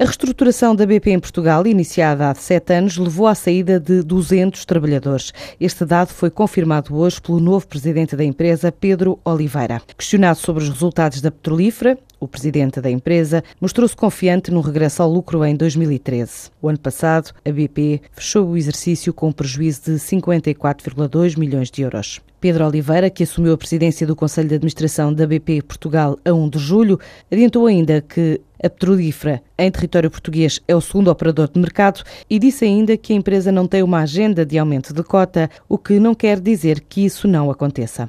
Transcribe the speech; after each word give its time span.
A 0.00 0.04
reestruturação 0.04 0.76
da 0.76 0.86
BP 0.86 1.10
em 1.10 1.18
Portugal, 1.18 1.66
iniciada 1.66 2.30
há 2.30 2.34
sete 2.36 2.72
anos, 2.72 2.96
levou 2.96 3.26
à 3.26 3.34
saída 3.34 3.80
de 3.80 4.00
200 4.00 4.64
trabalhadores. 4.64 5.32
Este 5.60 5.84
dado 5.84 6.10
foi 6.10 6.30
confirmado 6.30 6.96
hoje 6.96 7.20
pelo 7.20 7.40
novo 7.40 7.66
presidente 7.66 8.14
da 8.14 8.22
empresa, 8.22 8.70
Pedro 8.70 9.18
Oliveira. 9.24 9.82
Questionado 9.96 10.38
sobre 10.38 10.62
os 10.62 10.68
resultados 10.68 11.20
da 11.20 11.32
petrolífera, 11.32 11.98
o 12.20 12.28
presidente 12.28 12.80
da 12.80 12.90
empresa 12.90 13.42
mostrou-se 13.60 13.96
confiante 13.96 14.50
no 14.50 14.60
regresso 14.60 15.02
ao 15.02 15.10
lucro 15.10 15.44
em 15.44 15.54
2013. 15.54 16.50
O 16.60 16.68
ano 16.68 16.78
passado, 16.78 17.32
a 17.44 17.50
BP 17.50 18.02
fechou 18.12 18.48
o 18.48 18.56
exercício 18.56 19.12
com 19.12 19.28
um 19.28 19.32
prejuízo 19.32 19.82
de 19.84 19.92
54,2 19.92 21.38
milhões 21.38 21.70
de 21.70 21.82
euros. 21.82 22.20
Pedro 22.40 22.66
Oliveira, 22.66 23.10
que 23.10 23.24
assumiu 23.24 23.52
a 23.52 23.58
presidência 23.58 24.06
do 24.06 24.14
Conselho 24.14 24.48
de 24.48 24.54
Administração 24.54 25.12
da 25.12 25.26
BP 25.26 25.62
Portugal 25.62 26.16
a 26.24 26.32
1 26.32 26.50
de 26.50 26.58
julho, 26.58 27.00
adiantou 27.30 27.66
ainda 27.66 28.00
que 28.00 28.40
a 28.62 28.70
petrolífera 28.70 29.42
em 29.58 29.70
território 29.70 30.10
português 30.10 30.60
é 30.66 30.74
o 30.74 30.80
segundo 30.80 31.10
operador 31.10 31.48
de 31.48 31.60
mercado 31.60 32.02
e 32.28 32.38
disse 32.38 32.64
ainda 32.64 32.96
que 32.96 33.12
a 33.12 33.16
empresa 33.16 33.50
não 33.50 33.66
tem 33.66 33.82
uma 33.82 34.00
agenda 34.00 34.44
de 34.44 34.58
aumento 34.58 34.92
de 34.92 35.02
cota, 35.02 35.50
o 35.68 35.76
que 35.78 35.98
não 35.98 36.14
quer 36.14 36.40
dizer 36.40 36.80
que 36.80 37.04
isso 37.04 37.26
não 37.26 37.50
aconteça. 37.50 38.08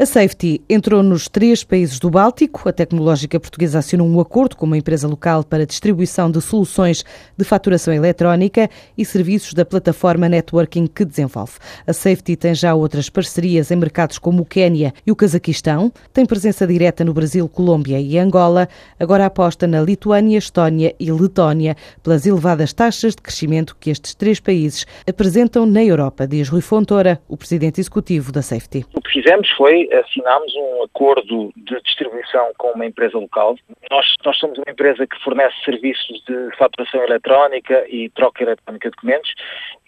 A 0.00 0.06
Safety 0.06 0.62
entrou 0.66 1.02
nos 1.02 1.28
três 1.28 1.62
países 1.62 1.98
do 1.98 2.08
Báltico. 2.08 2.66
A 2.66 2.72
tecnológica 2.72 3.38
portuguesa 3.38 3.80
assinou 3.80 4.08
um 4.08 4.18
acordo 4.18 4.56
com 4.56 4.64
uma 4.64 4.78
empresa 4.78 5.06
local 5.06 5.44
para 5.44 5.66
distribuição 5.66 6.30
de 6.30 6.40
soluções 6.40 7.04
de 7.36 7.44
faturação 7.44 7.92
eletrónica 7.92 8.70
e 8.96 9.04
serviços 9.04 9.52
da 9.52 9.62
plataforma 9.62 10.26
networking 10.26 10.86
que 10.86 11.04
desenvolve. 11.04 11.52
A 11.86 11.92
Safety 11.92 12.34
tem 12.34 12.54
já 12.54 12.74
outras 12.74 13.10
parcerias 13.10 13.70
em 13.70 13.76
mercados 13.76 14.16
como 14.16 14.40
o 14.40 14.46
Quênia 14.46 14.94
e 15.06 15.12
o 15.12 15.14
Cazaquistão, 15.14 15.92
tem 16.14 16.24
presença 16.24 16.66
direta 16.66 17.04
no 17.04 17.12
Brasil, 17.12 17.46
Colômbia 17.46 18.00
e 18.00 18.16
Angola. 18.16 18.70
Agora 18.98 19.26
aposta 19.26 19.66
na 19.66 19.82
Lituânia, 19.82 20.38
Estónia 20.38 20.94
e 20.98 21.12
Letónia 21.12 21.76
pelas 22.02 22.24
elevadas 22.24 22.72
taxas 22.72 23.14
de 23.14 23.20
crescimento 23.20 23.76
que 23.78 23.90
estes 23.90 24.14
três 24.14 24.40
países 24.40 24.86
apresentam 25.06 25.66
na 25.66 25.84
Europa, 25.84 26.26
diz 26.26 26.48
Rui 26.48 26.62
Fontoura, 26.62 27.20
o 27.28 27.36
presidente 27.36 27.82
executivo 27.82 28.32
da 28.32 28.40
Safety. 28.40 28.86
O 28.94 29.02
que 29.02 29.10
fizemos 29.12 29.46
foi 29.58 29.89
assinámos 29.92 30.54
um 30.54 30.82
acordo 30.84 31.52
de 31.56 31.80
distribuição 31.82 32.52
com 32.58 32.72
uma 32.72 32.86
empresa 32.86 33.18
local. 33.18 33.56
Nós, 33.90 34.06
nós 34.24 34.38
somos 34.38 34.58
uma 34.58 34.70
empresa 34.70 35.06
que 35.06 35.22
fornece 35.22 35.56
serviços 35.64 36.22
de 36.26 36.56
faturação 36.56 37.02
eletrónica 37.02 37.84
e 37.88 38.08
troca 38.10 38.42
eletrónica 38.42 38.90
de 38.90 38.96
documentos 38.96 39.34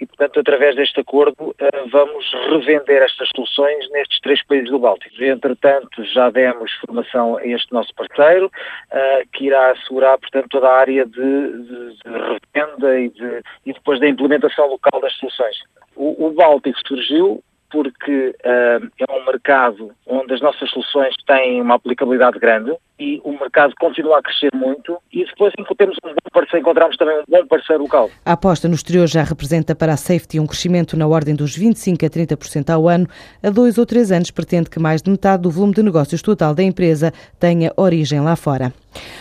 e, 0.00 0.06
portanto, 0.06 0.41
através 0.41 0.75
deste 0.75 1.00
acordo, 1.00 1.55
eh, 1.58 1.84
vamos 1.91 2.30
revender 2.50 3.03
estas 3.03 3.28
soluções 3.34 3.89
nestes 3.91 4.20
três 4.20 4.45
países 4.45 4.70
do 4.70 4.78
Báltico. 4.78 5.23
Entretanto, 5.23 6.05
já 6.05 6.30
demos 6.30 6.73
formação 6.84 7.36
a 7.36 7.47
este 7.47 7.73
nosso 7.73 7.95
parceiro, 7.95 8.50
eh, 8.91 9.25
que 9.33 9.47
irá 9.47 9.70
assegurar, 9.70 10.19
portanto, 10.19 10.48
toda 10.50 10.69
a 10.69 10.77
área 10.78 11.06
de, 11.06 11.12
de, 11.12 11.97
de 11.97 12.41
revenda 12.55 13.00
e, 13.00 13.08
de, 13.11 13.42
e 13.67 13.73
depois 13.73 14.00
da 14.00 14.08
implementação 14.08 14.67
local 14.67 15.00
das 15.00 15.14
soluções. 15.14 15.56
O, 15.95 16.27
o 16.27 16.30
Báltico 16.33 16.78
surgiu 16.86 17.42
porque 17.72 18.36
uh, 18.44 18.90
é 18.98 19.12
um 19.12 19.24
mercado 19.24 19.90
onde 20.06 20.34
as 20.34 20.40
nossas 20.40 20.70
soluções 20.70 21.14
têm 21.26 21.60
uma 21.60 21.74
aplicabilidade 21.74 22.38
grande 22.38 22.76
e 23.03 23.20
o 23.25 23.33
mercado 23.33 23.75
continua 23.81 24.19
a 24.19 24.22
crescer 24.22 24.50
muito 24.55 24.97
e 25.12 25.25
depois 25.25 25.53
temos 25.77 25.97
um 26.05 26.08
bom 26.08 26.14
parceiro, 26.33 26.61
encontramos 26.61 26.97
também 26.97 27.19
um 27.19 27.25
bom 27.28 27.47
parceiro 27.48 27.83
local. 27.83 28.08
A 28.25 28.33
aposta 28.33 28.69
no 28.69 28.75
exterior 28.75 29.08
já 29.08 29.25
representa 29.25 29.75
para 29.75 29.92
a 29.92 29.97
Safety 29.97 30.39
um 30.39 30.47
crescimento 30.47 30.97
na 30.97 31.06
ordem 31.06 31.34
dos 31.34 31.58
25% 31.58 32.06
a 32.06 32.36
30% 32.36 32.70
ao 32.70 32.89
ano. 32.89 33.08
Há 33.42 33.50
dois 33.50 33.77
ou 33.77 33.84
três 33.84 34.12
anos 34.12 34.30
pretende 34.30 34.70
que 34.70 34.78
mais 34.78 35.03
de 35.03 35.11
metade 35.11 35.42
do 35.42 35.50
volume 35.50 35.75
de 35.75 35.83
negócios 35.83 36.23
total 36.23 36.55
da 36.55 36.62
empresa 36.62 37.12
tenha 37.41 37.73
origem 37.77 38.20
lá 38.20 38.36
fora. 38.36 38.73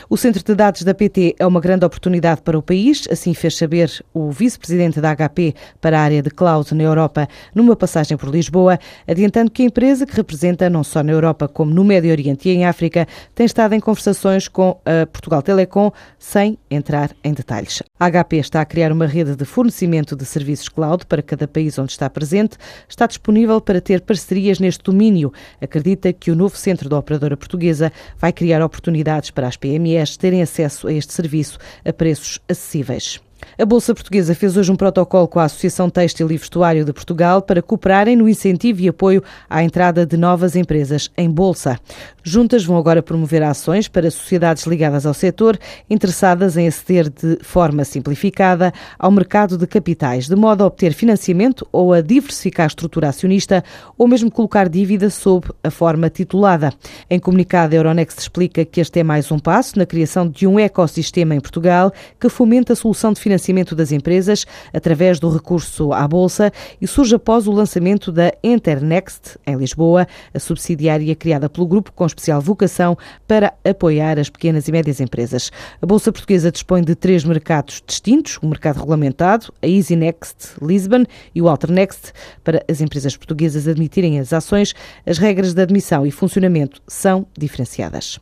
O 0.10 0.18
Centro 0.18 0.44
de 0.44 0.54
Dados 0.54 0.84
da 0.84 0.94
PT 0.94 1.36
é 1.40 1.46
uma 1.46 1.62
grande 1.62 1.86
oportunidade 1.86 2.42
para 2.42 2.58
o 2.58 2.62
país, 2.62 3.08
assim 3.10 3.34
fez 3.34 3.56
saber 3.56 3.90
o 4.14 4.30
vice-presidente 4.30 5.00
da 5.00 5.16
HP 5.16 5.56
para 5.80 5.98
a 5.98 6.02
área 6.02 6.22
de 6.22 6.30
cloud 6.30 6.74
na 6.76 6.84
Europa 6.84 7.28
numa 7.56 7.76
passagem 7.76 8.18
por 8.18 8.30
Lisboa, 8.30 8.78
adiantando 9.08 9.50
que 9.50 9.64
a 9.64 9.66
empresa, 9.66 10.06
que 10.06 10.16
representa 10.16 10.70
não 10.70 10.84
só 10.84 11.02
na 11.02 11.12
Europa 11.12 11.48
como 11.48 11.74
no 11.74 11.84
Médio 11.84 12.12
Oriente 12.12 12.50
e 12.50 12.52
em 12.52 12.66
África, 12.66 13.08
tem 13.34 13.46
estado 13.46 13.71
em 13.76 13.80
conversações 13.80 14.48
com 14.48 14.80
a 14.86 15.06
Portugal 15.06 15.42
Telecom 15.42 15.92
sem 16.18 16.58
entrar 16.70 17.12
em 17.24 17.34
detalhes. 17.34 17.82
A 18.00 18.10
HP 18.10 18.38
está 18.38 18.62
a 18.62 18.66
criar 18.66 18.92
uma 18.92 19.06
rede 19.06 19.36
de 19.36 19.46
fornecimento 19.46 20.16
de 20.16 20.26
serviços 20.26 20.70
cloud 20.70 21.06
para 21.06 21.22
cada 21.22 21.48
país 21.48 21.78
onde 21.78 21.92
está 21.92 22.10
presente, 22.10 22.58
está 22.88 23.06
disponível 23.06 23.62
para 23.62 23.82
ter 23.82 24.02
parcerias 24.02 24.60
neste 24.60 24.84
domínio. 24.84 25.32
Acredita 25.62 26.12
que 26.14 26.32
o 26.32 26.36
novo 26.36 26.56
centro 26.58 26.90
da 26.90 26.98
operadora 26.98 27.38
portuguesa 27.38 27.92
vai 28.18 28.32
criar 28.32 28.64
oportunidades 28.64 29.32
para 29.32 29.48
as 29.48 29.58
PMEs 29.58 30.18
terem 30.18 30.42
acesso 30.42 30.88
a 30.88 30.94
este 30.94 31.14
serviço 31.14 31.58
a 31.86 31.94
preços 31.94 32.40
acessíveis. 32.48 33.22
A 33.58 33.66
Bolsa 33.66 33.94
Portuguesa 33.94 34.34
fez 34.34 34.56
hoje 34.56 34.72
um 34.72 34.76
protocolo 34.76 35.28
com 35.28 35.40
a 35.40 35.44
Associação 35.44 35.90
Têxtil 35.90 36.32
e 36.32 36.38
Vestuário 36.38 36.86
de 36.86 36.94
Portugal 36.94 37.42
para 37.42 37.62
cooperarem 37.62 38.16
no 38.16 38.30
incentivo 38.30 38.82
e 38.82 38.88
apoio 38.88 39.24
à 39.50 39.64
entrada 39.64 40.06
de 40.06 40.16
novas 40.16 40.56
empresas 40.56 41.12
em 41.18 41.30
Bolsa. 41.30 41.80
Juntas 42.24 42.64
vão 42.64 42.78
agora 42.78 43.04
promover 43.04 43.44
ações 43.44 43.88
para 43.88 44.10
sociedades 44.10 44.66
ligadas 44.66 45.06
ao 45.06 45.14
setor 45.14 45.58
interessadas 45.90 46.56
em 46.56 46.68
aceder 46.68 47.10
de 47.10 47.40
forma 47.42 47.84
simplificada 47.84 48.72
ao 48.98 49.12
mercado 49.12 49.58
de 49.58 49.68
capitais, 49.68 50.28
de 50.28 50.36
modo 50.36 50.64
a 50.64 50.68
obter 50.68 50.94
financiamento 50.94 51.68
ou 51.72 51.94
a 51.94 52.02
diversificar 52.02 52.66
a 52.66 52.68
estrutura 52.68 53.10
acionista 53.10 53.64
ou 53.98 54.08
mesmo 54.08 54.32
colocar 54.32 54.70
dívida 54.70 55.10
sob 55.10 55.48
a 55.64 55.70
forma 55.70 56.10
titulada. 56.10 56.74
Em 57.10 57.20
comunicado, 57.20 57.76
a 57.76 57.78
Euronext 57.78 58.20
explica 58.20 58.64
que 58.64 58.80
este 58.80 59.00
é 59.00 59.04
mais 59.04 59.32
um 59.32 59.40
passo 59.40 59.78
na 59.78 59.86
criação 59.86 60.28
de 60.28 60.48
um 60.48 60.60
ecossistema 60.60 61.36
em 61.36 61.40
Portugal 61.40 61.92
que 62.20 62.30
fomenta 62.30 62.74
a 62.74 62.76
solução 62.76 63.12
de 63.12 63.20
financiamento 63.20 63.31
financiamento 63.32 63.74
das 63.76 63.92
empresas 63.94 64.46
através 64.74 65.20
do 65.20 65.30
recurso 65.30 65.94
à 65.94 66.06
Bolsa 66.06 66.52
e 66.82 66.88
surge 66.88 67.16
após 67.16 67.48
o 67.48 67.52
lançamento 67.52 68.12
da 68.12 68.34
Internext, 68.44 69.38
em 69.48 69.56
Lisboa, 69.56 70.06
a 70.34 70.40
subsidiária 70.40 71.16
criada 71.16 71.50
pelo 71.50 71.66
grupo 71.66 71.94
com 71.94 72.06
especial 72.06 72.42
vocação 72.42 72.98
para 73.28 73.54
apoiar 73.64 74.20
as 74.20 74.30
pequenas 74.30 74.68
e 74.68 74.72
médias 74.72 75.00
empresas. 75.00 75.50
A 75.82 75.86
Bolsa 75.86 76.12
Portuguesa 76.12 76.52
dispõe 76.52 76.84
de 76.84 76.94
três 76.94 77.24
mercados 77.24 77.82
distintos, 77.86 78.38
o 78.42 78.48
mercado 78.48 78.80
regulamentado, 78.80 79.54
a 79.62 79.68
EasyNext 79.68 80.56
Lisbon 80.62 81.06
e 81.34 81.42
o 81.42 81.48
Alternext. 81.48 82.12
Para 82.44 82.64
as 82.70 82.82
empresas 82.82 83.16
portuguesas 83.16 83.68
admitirem 83.68 84.20
as 84.20 84.34
ações, 84.34 84.74
as 85.06 85.18
regras 85.18 85.54
de 85.54 85.62
admissão 85.62 86.06
e 86.06 86.12
funcionamento 86.12 86.82
são 86.86 87.26
diferenciadas. 87.38 88.20